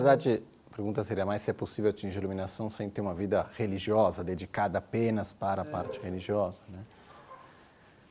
verdade, 0.00 0.42
a 0.70 0.74
pergunta 0.74 1.04
seria 1.04 1.26
mais 1.26 1.42
se 1.42 1.50
é 1.50 1.54
possível 1.54 1.90
atingir 1.90 2.18
iluminação 2.18 2.70
sem 2.70 2.88
ter 2.88 3.00
uma 3.00 3.14
vida 3.14 3.46
religiosa, 3.56 4.24
dedicada 4.24 4.78
apenas 4.78 5.32
para 5.32 5.62
a 5.62 5.64
parte 5.64 6.00
religiosa. 6.00 6.62
Né? 6.68 6.80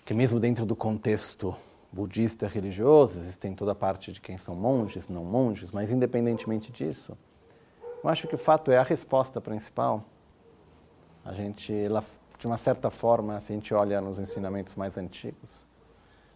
Que 0.06 0.14
mesmo 0.14 0.40
dentro 0.40 0.66
do 0.66 0.76
contexto 0.76 1.56
budista 1.92 2.48
religioso, 2.48 3.18
existem 3.18 3.56
toda 3.56 3.72
a 3.72 3.76
parte 3.76 4.12
de 4.12 4.22
quem 4.22 4.38
são 4.38 4.56
monges, 4.56 5.08
não 5.08 5.26
monges, 5.26 5.72
mas 5.72 5.92
independentemente 5.92 6.72
disso, 6.72 7.18
eu 8.04 8.10
acho 8.10 8.28
que 8.28 8.36
o 8.36 8.38
fato 8.38 8.72
é 8.72 8.78
a 8.78 8.84
resposta 8.84 9.42
principal. 9.42 10.06
A 11.26 11.34
gente, 11.34 11.74
ela, 11.74 12.04
de 12.38 12.46
uma 12.46 12.58
certa 12.58 12.90
forma, 12.90 13.40
se 13.40 13.52
a 13.52 13.56
gente 13.56 13.74
olha 13.74 14.00
nos 14.00 14.20
ensinamentos 14.20 14.76
mais 14.76 14.98
antigos, 14.98 15.66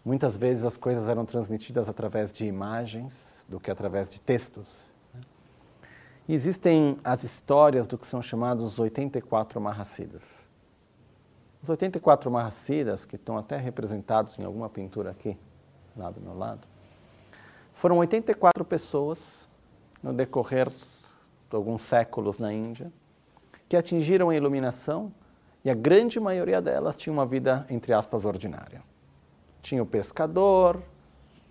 muitas 0.03 0.35
vezes 0.35 0.65
as 0.65 0.75
coisas 0.75 1.07
eram 1.07 1.25
transmitidas 1.25 1.87
através 1.87 2.33
de 2.33 2.45
imagens 2.45 3.45
do 3.47 3.59
que 3.59 3.69
através 3.69 4.09
de 4.09 4.19
textos. 4.19 4.92
Existem 6.27 6.97
as 7.03 7.23
histórias 7.23 7.85
do 7.85 7.97
que 7.97 8.07
são 8.07 8.21
chamados 8.21 8.79
84 8.79 9.59
Mahasiddhas. 9.59 10.47
Os 11.61 11.67
84 11.67 12.31
Mahasiddhas, 12.31 13.03
que 13.03 13.17
estão 13.17 13.37
até 13.37 13.57
representados 13.57 14.39
em 14.39 14.45
alguma 14.45 14.69
pintura 14.69 15.11
aqui, 15.11 15.37
lá 15.97 16.09
do 16.09 16.21
meu 16.21 16.33
lado, 16.33 16.65
foram 17.73 17.97
84 17.97 18.63
pessoas 18.63 19.49
no 20.01 20.13
decorrer 20.13 20.69
de 20.69 21.55
alguns 21.55 21.81
séculos 21.81 22.39
na 22.39 22.53
Índia 22.53 22.91
que 23.67 23.75
atingiram 23.75 24.29
a 24.29 24.35
iluminação 24.35 25.11
e 25.63 25.69
a 25.69 25.73
grande 25.73 26.21
maioria 26.21 26.61
delas 26.61 26.95
tinha 26.95 27.11
uma 27.11 27.25
vida, 27.25 27.65
entre 27.69 27.91
aspas, 27.91 28.23
ordinária. 28.23 28.81
Tinha 29.61 29.83
o 29.83 29.85
pescador, 29.85 30.81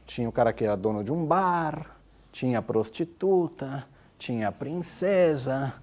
tinha 0.06 0.28
o 0.28 0.32
cara 0.32 0.52
que 0.52 0.64
era 0.64 0.76
dono 0.76 1.04
de 1.04 1.12
um 1.12 1.26
bar, 1.26 1.96
tinha 2.30 2.58
a 2.58 2.62
prostituta, 2.62 3.86
tinha 4.22 4.48
a 4.48 4.52
princesa, 4.52 5.74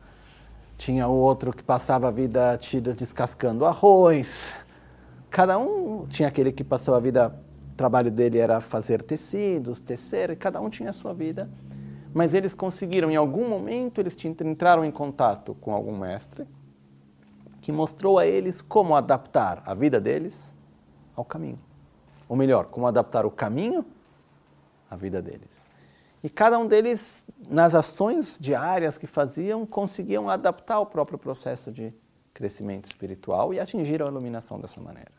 tinha 0.77 1.05
o 1.09 1.13
outro 1.13 1.51
que 1.51 1.61
passava 1.61 2.07
a 2.07 2.11
vida 2.11 2.57
descascando 2.95 3.65
arroz. 3.65 4.55
Cada 5.29 5.57
um 5.57 6.07
tinha 6.07 6.29
aquele 6.29 6.53
que 6.53 6.63
passava 6.63 6.95
a 6.95 7.01
vida, 7.01 7.37
o 7.73 7.75
trabalho 7.75 8.09
dele 8.09 8.37
era 8.37 8.61
fazer 8.61 9.01
tecidos, 9.01 9.81
tecer, 9.81 10.37
cada 10.37 10.61
um 10.61 10.69
tinha 10.69 10.91
a 10.91 10.93
sua 10.93 11.13
vida. 11.13 11.49
Mas 12.13 12.33
eles 12.33 12.55
conseguiram, 12.55 13.11
em 13.11 13.17
algum 13.17 13.47
momento, 13.47 13.99
eles 13.99 14.15
entraram 14.23 14.85
em 14.85 14.91
contato 14.91 15.53
com 15.55 15.73
algum 15.73 15.97
mestre 15.97 16.47
que 17.59 17.73
mostrou 17.73 18.17
a 18.17 18.25
eles 18.25 18.61
como 18.61 18.95
adaptar 18.95 19.61
a 19.65 19.73
vida 19.73 19.99
deles 19.99 20.55
ao 21.13 21.25
caminho. 21.25 21.59
Ou 22.29 22.37
melhor, 22.37 22.67
como 22.67 22.87
adaptar 22.87 23.25
o 23.25 23.31
caminho 23.31 23.85
à 24.89 24.95
vida 24.95 25.21
deles. 25.21 25.68
E 26.23 26.29
cada 26.29 26.59
um 26.59 26.67
deles, 26.67 27.25
nas 27.47 27.73
ações 27.73 28.37
diárias 28.39 28.97
que 28.97 29.07
faziam, 29.07 29.65
conseguiam 29.65 30.29
adaptar 30.29 30.79
o 30.79 30.85
próprio 30.85 31.17
processo 31.17 31.71
de 31.71 31.89
crescimento 32.33 32.85
espiritual 32.85 33.53
e 33.53 33.59
atingiram 33.59 34.05
a 34.05 34.09
iluminação 34.09 34.59
dessa 34.59 34.81
maneira. 34.81 35.11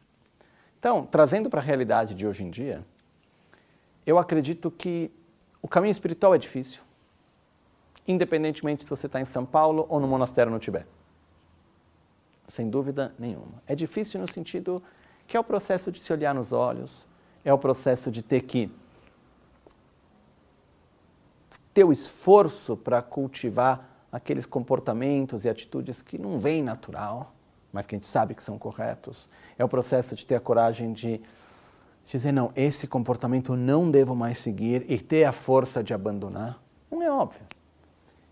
Então, 0.78 1.04
trazendo 1.04 1.48
para 1.48 1.60
a 1.60 1.62
realidade 1.64 2.14
de 2.14 2.26
hoje 2.26 2.42
em 2.44 2.50
dia, 2.50 2.84
eu 4.06 4.18
acredito 4.18 4.70
que 4.70 5.10
o 5.62 5.68
caminho 5.68 5.92
espiritual 5.92 6.34
é 6.34 6.38
difícil, 6.38 6.80
independentemente 8.06 8.84
se 8.84 8.90
você 8.90 9.06
está 9.06 9.20
em 9.20 9.26
São 9.26 9.44
Paulo 9.44 9.86
ou 9.88 10.00
no 10.00 10.08
monastério 10.08 10.50
no 10.50 10.58
Tibete. 10.58 10.88
Sem 12.48 12.68
dúvida 12.68 13.14
nenhuma. 13.18 13.62
É 13.66 13.74
difícil 13.74 14.20
no 14.20 14.26
sentido 14.26 14.82
que 15.26 15.36
é 15.36 15.40
o 15.40 15.44
processo 15.44 15.92
de 15.92 16.00
se 16.00 16.12
olhar 16.12 16.34
nos 16.34 16.52
olhos, 16.52 17.06
é 17.44 17.52
o 17.52 17.58
processo 17.58 18.10
de 18.10 18.22
ter 18.22 18.40
que 18.40 18.70
ter 21.72 21.84
o 21.84 21.92
esforço 21.92 22.76
para 22.76 23.00
cultivar 23.00 23.88
aqueles 24.10 24.46
comportamentos 24.46 25.44
e 25.44 25.48
atitudes 25.48 26.02
que 26.02 26.18
não 26.18 26.38
vêm 26.38 26.62
natural, 26.62 27.34
mas 27.72 27.86
que 27.86 27.94
a 27.94 27.98
gente 27.98 28.06
sabe 28.06 28.34
que 28.34 28.42
são 28.42 28.58
corretos. 28.58 29.28
É 29.58 29.64
o 29.64 29.68
processo 29.68 30.14
de 30.14 30.26
ter 30.26 30.34
a 30.34 30.40
coragem 30.40 30.92
de 30.92 31.20
dizer, 32.04 32.32
não, 32.32 32.50
esse 32.56 32.86
comportamento 32.86 33.54
não 33.54 33.90
devo 33.90 34.16
mais 34.16 34.38
seguir 34.38 34.84
e 34.90 34.98
ter 34.98 35.24
a 35.24 35.32
força 35.32 35.82
de 35.82 35.94
abandonar. 35.94 36.60
Não 36.90 37.02
é 37.02 37.10
óbvio. 37.10 37.42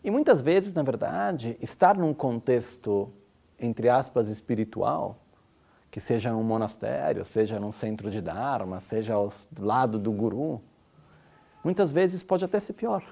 E 0.03 0.11
muitas 0.11 0.41
vezes, 0.41 0.73
na 0.73 0.83
verdade, 0.83 1.57
estar 1.61 1.97
num 1.97 2.13
contexto, 2.13 3.13
entre 3.59 3.89
aspas, 3.89 4.29
espiritual, 4.29 5.19
que 5.91 6.01
seja 6.01 6.33
num 6.33 6.43
monastério, 6.43 7.25
seja 7.25 7.59
num 7.59 7.73
centro 7.73 8.11
de 8.11 8.21
Dharma, 8.21 8.81
seja 8.81 9.15
ao 9.15 9.29
lado 9.59 9.99
do 9.99 10.13
guru, 10.13 10.61
muitas 11.63 11.93
vezes 11.93 12.23
pode 12.23 12.45
até 12.45 12.61
ser 12.61 12.75
pior. 12.75 13.03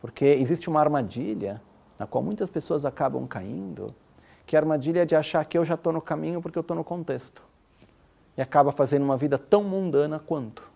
Porque 0.00 0.24
existe 0.24 0.68
uma 0.68 0.80
armadilha 0.80 1.60
na 1.98 2.06
qual 2.06 2.22
muitas 2.22 2.48
pessoas 2.48 2.84
acabam 2.84 3.26
caindo, 3.26 3.94
que 4.46 4.54
é 4.54 4.58
a 4.58 4.62
armadilha 4.62 5.04
de 5.04 5.16
achar 5.16 5.44
que 5.44 5.58
eu 5.58 5.64
já 5.64 5.74
estou 5.74 5.92
no 5.92 6.00
caminho 6.00 6.40
porque 6.40 6.58
eu 6.58 6.62
estou 6.62 6.76
no 6.76 6.84
contexto. 6.84 7.42
E 8.36 8.42
acaba 8.42 8.70
fazendo 8.70 9.02
uma 9.02 9.16
vida 9.16 9.36
tão 9.36 9.64
mundana 9.64 10.18
quanto 10.18 10.70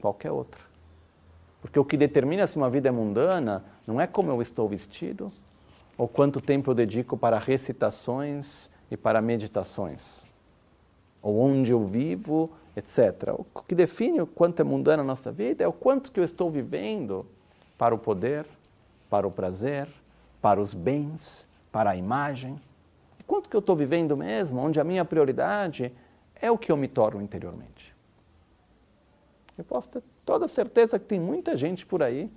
qualquer 0.00 0.32
outra. 0.32 0.60
Porque 1.60 1.78
o 1.78 1.84
que 1.84 1.96
determina 1.96 2.46
se 2.46 2.56
uma 2.56 2.68
vida 2.68 2.88
é 2.88 2.92
mundana 2.92 3.64
não 3.86 4.00
é 4.00 4.06
como 4.06 4.30
eu 4.30 4.42
estou 4.42 4.68
vestido, 4.68 5.30
ou 5.96 6.08
quanto 6.08 6.40
tempo 6.40 6.70
eu 6.70 6.74
dedico 6.74 7.16
para 7.16 7.38
recitações 7.38 8.70
e 8.90 8.96
para 8.96 9.22
meditações, 9.22 10.24
ou 11.22 11.38
onde 11.38 11.70
eu 11.70 11.86
vivo, 11.86 12.50
etc. 12.76 13.34
O 13.38 13.62
que 13.62 13.74
define 13.74 14.20
o 14.20 14.26
quanto 14.26 14.60
é 14.60 14.64
mundana 14.64 15.02
a 15.02 15.06
nossa 15.06 15.30
vida 15.30 15.62
é 15.62 15.68
o 15.68 15.72
quanto 15.72 16.10
que 16.10 16.18
eu 16.18 16.24
estou 16.24 16.50
vivendo 16.50 17.24
para 17.78 17.94
o 17.94 17.98
poder, 17.98 18.46
para 19.12 19.28
o 19.28 19.30
prazer, 19.30 19.86
para 20.40 20.58
os 20.58 20.72
bens, 20.72 21.46
para 21.70 21.90
a 21.90 21.96
imagem. 21.96 22.58
E 23.20 23.22
quanto 23.22 23.50
que 23.50 23.54
eu 23.54 23.60
estou 23.60 23.76
vivendo 23.76 24.16
mesmo, 24.16 24.58
onde 24.58 24.80
a 24.80 24.84
minha 24.84 25.04
prioridade 25.04 25.94
é 26.34 26.50
o 26.50 26.56
que 26.56 26.72
eu 26.72 26.78
me 26.78 26.88
torno 26.88 27.20
interiormente. 27.20 27.94
Eu 29.58 29.64
posso 29.64 29.90
ter 29.90 30.02
toda 30.24 30.48
certeza 30.48 30.98
que 30.98 31.04
tem 31.04 31.20
muita 31.20 31.54
gente 31.54 31.84
por 31.84 32.02
aí 32.02 32.32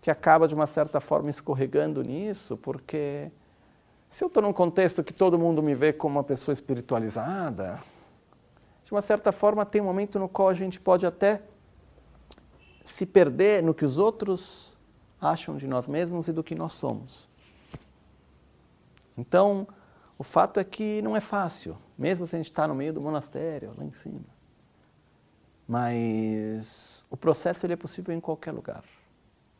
que 0.00 0.10
acaba, 0.10 0.48
de 0.48 0.54
uma 0.54 0.66
certa 0.66 0.98
forma, 0.98 1.28
escorregando 1.28 2.02
nisso, 2.02 2.56
porque 2.56 3.30
se 4.08 4.24
eu 4.24 4.28
estou 4.28 4.42
num 4.42 4.52
contexto 4.52 5.04
que 5.04 5.12
todo 5.12 5.38
mundo 5.38 5.62
me 5.62 5.74
vê 5.74 5.92
como 5.92 6.16
uma 6.16 6.24
pessoa 6.24 6.54
espiritualizada, 6.54 7.78
de 8.82 8.92
uma 8.92 9.02
certa 9.02 9.30
forma 9.30 9.66
tem 9.66 9.82
um 9.82 9.84
momento 9.84 10.18
no 10.18 10.26
qual 10.26 10.48
a 10.48 10.54
gente 10.54 10.80
pode 10.80 11.04
até 11.04 11.42
se 12.82 13.04
perder 13.04 13.62
no 13.62 13.74
que 13.74 13.84
os 13.84 13.98
outros 13.98 14.71
acham 15.22 15.56
de 15.56 15.68
nós 15.68 15.86
mesmos 15.86 16.26
e 16.26 16.32
do 16.32 16.42
que 16.42 16.54
nós 16.54 16.72
somos. 16.72 17.28
Então, 19.16 19.68
o 20.18 20.24
fato 20.24 20.58
é 20.58 20.64
que 20.64 21.00
não 21.00 21.16
é 21.16 21.20
fácil, 21.20 21.78
mesmo 21.96 22.26
se 22.26 22.34
a 22.34 22.38
gente 22.38 22.50
está 22.50 22.66
no 22.66 22.74
meio 22.74 22.92
do 22.92 23.00
monastério, 23.00 23.72
lá 23.78 23.84
em 23.84 23.92
cima. 23.92 24.24
Mas 25.66 27.06
o 27.08 27.16
processo 27.16 27.64
ele 27.64 27.74
é 27.74 27.76
possível 27.76 28.12
em 28.12 28.20
qualquer 28.20 28.50
lugar. 28.50 28.82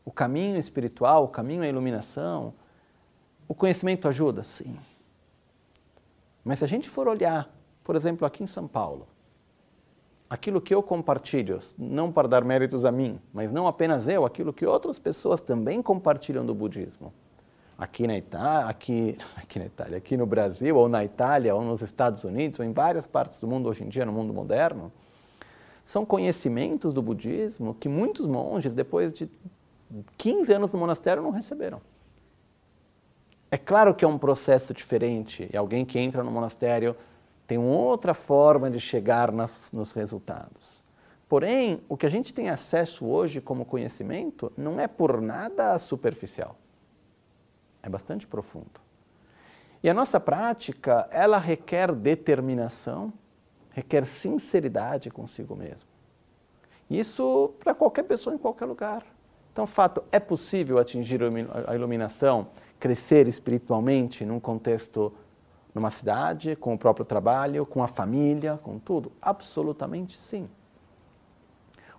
O 0.04 0.10
caminho 0.10 0.58
espiritual, 0.58 1.24
o 1.24 1.28
caminho 1.28 1.62
à 1.62 1.68
iluminação, 1.68 2.52
o 3.46 3.54
conhecimento 3.54 4.08
ajuda? 4.08 4.42
Sim. 4.42 4.78
Mas 6.44 6.58
se 6.58 6.64
a 6.64 6.68
gente 6.68 6.90
for 6.90 7.06
olhar, 7.06 7.48
por 7.84 7.94
exemplo, 7.94 8.26
aqui 8.26 8.42
em 8.42 8.46
São 8.46 8.66
Paulo, 8.66 9.06
aquilo 10.32 10.62
que 10.62 10.74
eu 10.74 10.82
compartilho, 10.82 11.58
não 11.76 12.10
para 12.10 12.26
dar 12.26 12.42
méritos 12.42 12.86
a 12.86 12.90
mim, 12.90 13.20
mas 13.34 13.52
não 13.52 13.66
apenas 13.66 14.08
eu, 14.08 14.24
aquilo 14.24 14.50
que 14.50 14.64
outras 14.64 14.98
pessoas 14.98 15.42
também 15.42 15.82
compartilham 15.82 16.46
do 16.46 16.54
budismo. 16.54 17.12
Aqui 17.76 18.06
na 18.06 18.16
Itália, 18.16 18.66
aqui, 18.66 19.18
aqui 19.36 19.58
na 19.58 19.66
Itália, 19.66 19.98
aqui 19.98 20.16
no 20.16 20.24
Brasil, 20.24 20.74
ou 20.74 20.88
na 20.88 21.04
Itália, 21.04 21.54
ou 21.54 21.60
nos 21.60 21.82
Estados 21.82 22.24
Unidos, 22.24 22.58
ou 22.58 22.64
em 22.64 22.72
várias 22.72 23.06
partes 23.06 23.40
do 23.40 23.46
mundo 23.46 23.68
hoje 23.68 23.84
em 23.84 23.90
dia, 23.90 24.06
no 24.06 24.12
mundo 24.12 24.32
moderno, 24.32 24.90
são 25.84 26.02
conhecimentos 26.02 26.94
do 26.94 27.02
budismo 27.02 27.74
que 27.74 27.86
muitos 27.86 28.26
monges, 28.26 28.72
depois 28.72 29.12
de 29.12 29.28
15 30.16 30.50
anos 30.50 30.72
no 30.72 30.78
monastério, 30.78 31.22
não 31.22 31.30
receberam. 31.30 31.78
É 33.50 33.58
claro 33.58 33.94
que 33.94 34.02
é 34.02 34.08
um 34.08 34.16
processo 34.16 34.72
diferente, 34.72 35.46
e 35.52 35.56
alguém 35.58 35.84
que 35.84 35.98
entra 35.98 36.24
no 36.24 36.30
monastério 36.30 36.96
tem 37.46 37.58
outra 37.58 38.14
forma 38.14 38.70
de 38.70 38.80
chegar 38.80 39.32
nas, 39.32 39.70
nos 39.72 39.92
resultados. 39.92 40.82
Porém, 41.28 41.82
o 41.88 41.96
que 41.96 42.04
a 42.06 42.10
gente 42.10 42.34
tem 42.34 42.50
acesso 42.50 43.06
hoje 43.06 43.40
como 43.40 43.64
conhecimento 43.64 44.52
não 44.56 44.78
é 44.78 44.86
por 44.86 45.20
nada 45.20 45.78
superficial. 45.78 46.56
É 47.82 47.88
bastante 47.88 48.26
profundo. 48.26 48.80
E 49.82 49.90
a 49.90 49.94
nossa 49.94 50.20
prática, 50.20 51.08
ela 51.10 51.38
requer 51.38 51.90
determinação, 51.92 53.12
requer 53.70 54.04
sinceridade 54.04 55.10
consigo 55.10 55.56
mesmo. 55.56 55.88
Isso 56.88 57.54
para 57.58 57.74
qualquer 57.74 58.02
pessoa 58.04 58.34
em 58.34 58.38
qualquer 58.38 58.66
lugar. 58.66 59.02
Então, 59.52 59.66
fato, 59.66 60.04
é 60.12 60.20
possível 60.20 60.78
atingir 60.78 61.20
a 61.66 61.74
iluminação, 61.74 62.48
crescer 62.78 63.26
espiritualmente 63.26 64.24
num 64.24 64.38
contexto 64.38 65.12
numa 65.74 65.90
cidade, 65.90 66.54
com 66.56 66.74
o 66.74 66.78
próprio 66.78 67.04
trabalho, 67.04 67.64
com 67.64 67.82
a 67.82 67.88
família, 67.88 68.58
com 68.62 68.78
tudo? 68.78 69.12
Absolutamente 69.20 70.16
sim. 70.16 70.48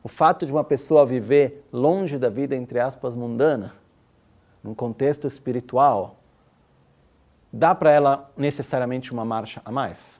O 0.04 0.08
fato 0.08 0.46
de 0.46 0.52
uma 0.52 0.64
pessoa 0.64 1.06
viver 1.06 1.66
longe 1.72 2.18
da 2.18 2.30
vida, 2.30 2.56
entre 2.56 2.80
aspas, 2.80 3.16
mundana, 3.16 3.74
num 4.62 4.74
contexto 4.74 5.26
espiritual, 5.26 6.18
dá 7.52 7.74
para 7.74 7.92
ela 7.92 8.32
necessariamente 8.36 9.12
uma 9.12 9.24
marcha 9.24 9.62
a 9.64 9.72
mais? 9.72 10.20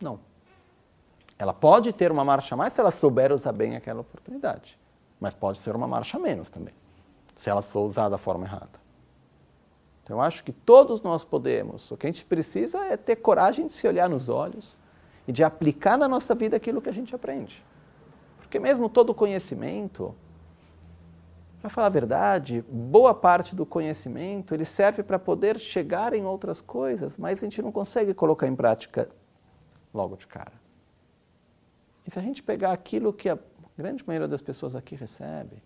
Não. 0.00 0.20
Ela 1.38 1.54
pode 1.54 1.92
ter 1.92 2.12
uma 2.12 2.24
marcha 2.24 2.54
a 2.54 2.58
mais 2.58 2.72
se 2.72 2.80
ela 2.80 2.90
souber 2.90 3.32
usar 3.32 3.52
bem 3.52 3.76
aquela 3.76 4.00
oportunidade, 4.00 4.78
mas 5.18 5.34
pode 5.34 5.58
ser 5.58 5.74
uma 5.74 5.86
marcha 5.86 6.18
a 6.18 6.20
menos 6.20 6.50
também, 6.50 6.74
se 7.34 7.48
ela 7.48 7.62
for 7.62 7.82
usada 7.82 8.10
da 8.10 8.18
forma 8.18 8.44
errada. 8.44 8.87
Então, 10.08 10.16
eu 10.16 10.22
acho 10.22 10.42
que 10.42 10.52
todos 10.52 11.02
nós 11.02 11.22
podemos. 11.22 11.90
O 11.90 11.96
que 11.98 12.06
a 12.06 12.10
gente 12.10 12.24
precisa 12.24 12.78
é 12.86 12.96
ter 12.96 13.16
coragem 13.16 13.66
de 13.66 13.74
se 13.74 13.86
olhar 13.86 14.08
nos 14.08 14.30
olhos 14.30 14.78
e 15.26 15.32
de 15.32 15.44
aplicar 15.44 15.98
na 15.98 16.08
nossa 16.08 16.34
vida 16.34 16.56
aquilo 16.56 16.80
que 16.80 16.88
a 16.88 16.92
gente 16.92 17.14
aprende. 17.14 17.62
Porque 18.38 18.58
mesmo 18.58 18.88
todo 18.88 19.12
conhecimento, 19.12 20.14
para 21.60 21.68
falar 21.68 21.88
a 21.88 21.90
verdade, 21.90 22.64
boa 22.70 23.12
parte 23.12 23.54
do 23.54 23.66
conhecimento 23.66 24.54
ele 24.54 24.64
serve 24.64 25.02
para 25.02 25.18
poder 25.18 25.58
chegar 25.58 26.14
em 26.14 26.24
outras 26.24 26.62
coisas, 26.62 27.18
mas 27.18 27.42
a 27.42 27.44
gente 27.44 27.60
não 27.60 27.70
consegue 27.70 28.14
colocar 28.14 28.46
em 28.46 28.56
prática 28.56 29.10
logo 29.92 30.16
de 30.16 30.26
cara. 30.26 30.54
E 32.06 32.10
se 32.10 32.18
a 32.18 32.22
gente 32.22 32.42
pegar 32.42 32.72
aquilo 32.72 33.12
que 33.12 33.28
a 33.28 33.38
grande 33.76 34.02
maioria 34.06 34.26
das 34.26 34.40
pessoas 34.40 34.74
aqui 34.74 34.94
recebe, 34.94 35.62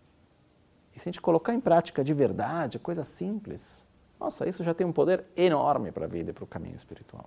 e 0.92 0.98
se 0.98 1.08
a 1.08 1.12
gente 1.12 1.20
colocar 1.20 1.54
em 1.54 1.60
prática 1.60 2.02
de 2.02 2.12
verdade, 2.12 2.80
coisa 2.80 3.04
simples, 3.04 3.86
nossa, 4.22 4.48
isso 4.48 4.62
já 4.62 4.72
tem 4.72 4.86
um 4.86 4.92
poder 4.92 5.24
enorme 5.36 5.90
para 5.90 6.04
a 6.04 6.08
vida 6.08 6.30
e 6.30 6.32
para 6.32 6.44
o 6.44 6.46
caminho 6.46 6.76
espiritual. 6.76 7.24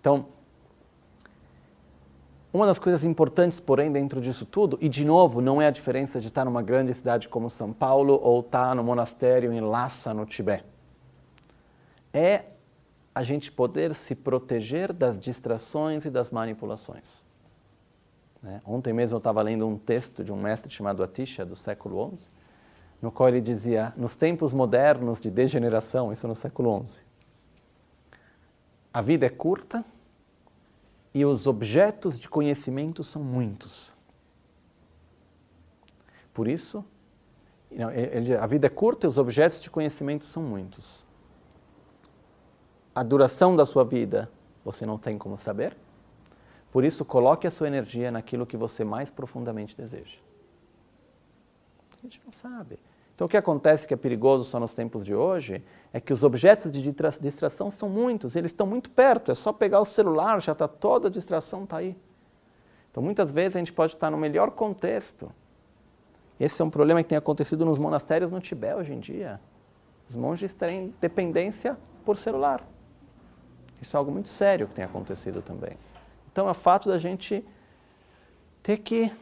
Então, 0.00 0.26
uma 2.50 2.66
das 2.66 2.78
coisas 2.78 3.04
importantes, 3.04 3.60
porém, 3.60 3.92
dentro 3.92 4.20
disso 4.20 4.46
tudo, 4.46 4.78
e 4.80 4.88
de 4.88 5.04
novo, 5.04 5.42
não 5.42 5.60
é 5.60 5.66
a 5.66 5.70
diferença 5.70 6.20
de 6.20 6.28
estar 6.28 6.44
numa 6.44 6.62
grande 6.62 6.94
cidade 6.94 7.28
como 7.28 7.50
São 7.50 7.72
Paulo 7.72 8.18
ou 8.22 8.40
estar 8.40 8.74
no 8.74 8.82
monastério 8.82 9.52
em 9.52 9.60
Lhasa, 9.60 10.14
no 10.14 10.24
Tibete, 10.24 10.64
é 12.12 12.44
a 13.14 13.22
gente 13.22 13.52
poder 13.52 13.94
se 13.94 14.14
proteger 14.14 14.92
das 14.92 15.18
distrações 15.18 16.04
e 16.04 16.10
das 16.10 16.30
manipulações. 16.30 17.22
Né? 18.42 18.62
Ontem 18.64 18.92
mesmo 18.92 19.16
eu 19.16 19.18
estava 19.18 19.42
lendo 19.42 19.66
um 19.66 19.76
texto 19.76 20.24
de 20.24 20.32
um 20.32 20.36
mestre 20.36 20.72
chamado 20.72 21.02
Atisha, 21.02 21.44
do 21.44 21.54
século 21.54 22.16
XI, 22.16 22.26
no 23.04 23.12
qual 23.12 23.28
ele 23.28 23.42
dizia, 23.42 23.92
nos 23.98 24.16
tempos 24.16 24.50
modernos 24.50 25.20
de 25.20 25.30
degeneração, 25.30 26.10
isso 26.10 26.26
no 26.26 26.34
século 26.34 26.82
XI, 26.88 27.02
a 28.90 29.02
vida 29.02 29.26
é 29.26 29.28
curta 29.28 29.84
e 31.12 31.22
os 31.22 31.46
objetos 31.46 32.18
de 32.18 32.30
conhecimento 32.30 33.04
são 33.04 33.22
muitos. 33.22 33.92
Por 36.32 36.48
isso, 36.48 36.82
a 38.40 38.46
vida 38.46 38.68
é 38.68 38.70
curta 38.70 39.06
e 39.06 39.08
os 39.08 39.18
objetos 39.18 39.60
de 39.60 39.68
conhecimento 39.68 40.24
são 40.24 40.42
muitos. 40.42 41.04
A 42.94 43.02
duração 43.02 43.54
da 43.54 43.66
sua 43.66 43.84
vida 43.84 44.30
você 44.64 44.86
não 44.86 44.96
tem 44.96 45.18
como 45.18 45.36
saber. 45.36 45.76
Por 46.72 46.84
isso, 46.84 47.04
coloque 47.04 47.46
a 47.46 47.50
sua 47.50 47.66
energia 47.66 48.10
naquilo 48.10 48.46
que 48.46 48.56
você 48.56 48.82
mais 48.82 49.10
profundamente 49.10 49.76
deseja. 49.76 50.16
A 51.92 52.00
gente 52.00 52.22
não 52.24 52.32
sabe. 52.32 52.78
Então, 53.14 53.26
o 53.26 53.30
que 53.30 53.36
acontece 53.36 53.86
que 53.86 53.94
é 53.94 53.96
perigoso 53.96 54.44
só 54.44 54.58
nos 54.58 54.74
tempos 54.74 55.04
de 55.04 55.14
hoje 55.14 55.62
é 55.92 56.00
que 56.00 56.12
os 56.12 56.24
objetos 56.24 56.72
de 56.72 56.82
distração 57.20 57.70
são 57.70 57.88
muitos, 57.88 58.34
eles 58.34 58.50
estão 58.50 58.66
muito 58.66 58.90
perto, 58.90 59.30
é 59.30 59.34
só 59.34 59.52
pegar 59.52 59.80
o 59.80 59.84
celular, 59.84 60.42
já 60.42 60.50
está 60.50 60.66
toda 60.66 61.06
a 61.06 61.10
distração 61.10 61.62
está 61.62 61.76
aí. 61.76 61.96
Então, 62.90 63.02
muitas 63.02 63.30
vezes 63.30 63.54
a 63.54 63.58
gente 63.60 63.72
pode 63.72 63.92
estar 63.92 64.10
no 64.10 64.16
melhor 64.16 64.50
contexto. 64.50 65.30
Esse 66.38 66.60
é 66.60 66.64
um 66.64 66.70
problema 66.70 67.02
que 67.02 67.08
tem 67.08 67.18
acontecido 67.18 67.64
nos 67.64 67.78
monastérios 67.78 68.32
no 68.32 68.40
Tibete 68.40 68.74
hoje 68.74 68.92
em 68.92 68.98
dia. 68.98 69.40
Os 70.08 70.16
monges 70.16 70.52
têm 70.52 70.92
dependência 71.00 71.78
por 72.04 72.16
celular. 72.16 72.66
Isso 73.80 73.96
é 73.96 73.98
algo 73.98 74.10
muito 74.10 74.28
sério 74.28 74.66
que 74.66 74.74
tem 74.74 74.84
acontecido 74.84 75.40
também. 75.40 75.78
Então, 76.32 76.48
é 76.48 76.50
o 76.50 76.54
fato 76.54 76.88
da 76.88 76.98
gente 76.98 77.44
ter 78.60 78.78
que 78.78 79.12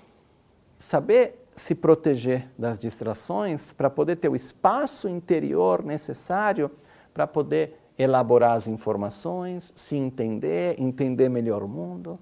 saber 0.79 1.42
se 1.55 1.75
proteger 1.75 2.49
das 2.59 2.79
distrações 2.79 3.73
para 3.73 3.91
poder 3.91 4.17
ter 4.17 4.29
o 4.29 4.37
espaço 4.37 5.09
interior 5.09 5.85
necessário 5.85 6.71
para 7.13 7.27
poder 7.27 7.79
elaborar 7.99 8.53
as 8.53 8.67
informações, 8.67 9.73
se 9.77 9.97
entender, 9.97 10.81
entender 10.81 11.29
melhor 11.29 11.63
o 11.63 11.69
mundo. 11.69 12.19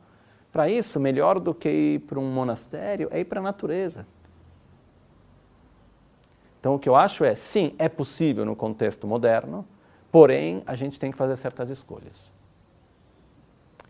Para 0.53 0.69
isso, 0.69 0.99
melhor 0.99 1.39
do 1.39 1.55
que 1.55 1.69
ir 1.69 2.01
para 2.01 2.19
um 2.19 2.31
monastério 2.31 3.09
é 3.11 3.21
ir 3.21 3.25
para 3.25 3.41
a 3.41 3.43
natureza. 3.43 4.07
Então, 6.59 6.75
o 6.75 6.79
que 6.79 6.89
eu 6.89 6.97
acho 6.97 7.25
é, 7.25 7.35
sim, 7.35 7.75
é 7.79 7.89
possível 7.89 8.45
no 8.45 8.55
contexto 8.55 9.07
moderno, 9.07 9.67
porém, 10.11 10.63
a 10.67 10.75
gente 10.75 11.01
tem 11.01 11.11
que 11.11 11.17
fazer 11.17 11.37
certas 11.37 11.71
escolhas. 11.71 12.33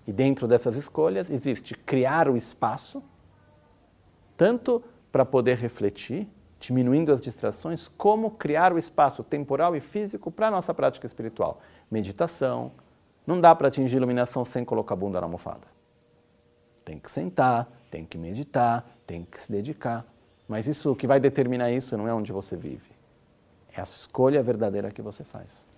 E 0.06 0.12
dentro 0.12 0.46
dessas 0.46 0.76
escolhas 0.76 1.30
existe 1.30 1.74
criar 1.74 2.28
o 2.28 2.36
espaço, 2.36 3.02
tanto 4.36 4.82
para 5.10 5.24
poder 5.24 5.56
refletir, 5.56 6.28
diminuindo 6.58 7.12
as 7.12 7.20
distrações, 7.20 7.88
como 7.88 8.30
criar 8.32 8.72
o 8.72 8.78
espaço 8.78 9.24
temporal 9.24 9.74
e 9.74 9.80
físico 9.80 10.30
para 10.30 10.48
a 10.48 10.50
nossa 10.50 10.74
prática 10.74 11.06
espiritual. 11.06 11.60
Meditação. 11.90 12.72
Não 13.26 13.40
dá 13.40 13.54
para 13.54 13.68
atingir 13.68 13.96
iluminação 13.96 14.44
sem 14.44 14.64
colocar 14.64 14.94
a 14.94 14.96
bunda 14.96 15.20
na 15.20 15.26
almofada. 15.26 15.66
Tem 16.84 16.98
que 16.98 17.10
sentar, 17.10 17.70
tem 17.90 18.04
que 18.04 18.18
meditar, 18.18 18.88
tem 19.06 19.24
que 19.24 19.40
se 19.40 19.50
dedicar. 19.50 20.06
Mas 20.48 20.66
isso 20.66 20.90
o 20.90 20.96
que 20.96 21.06
vai 21.06 21.20
determinar 21.20 21.70
isso 21.70 21.96
não 21.96 22.08
é 22.08 22.14
onde 22.14 22.32
você 22.32 22.56
vive. 22.56 22.90
É 23.74 23.80
a 23.80 23.84
escolha 23.84 24.42
verdadeira 24.42 24.90
que 24.90 25.00
você 25.00 25.22
faz. 25.22 25.69